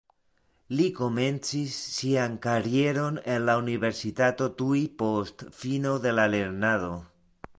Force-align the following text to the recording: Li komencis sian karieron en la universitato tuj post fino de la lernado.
Li 0.77 0.85
komencis 0.99 1.75
sian 1.97 2.37
karieron 2.45 3.19
en 3.35 3.45
la 3.51 3.55
universitato 3.63 4.47
tuj 4.61 4.81
post 5.05 5.47
fino 5.61 5.93
de 6.07 6.15
la 6.21 6.27
lernado. 6.37 6.91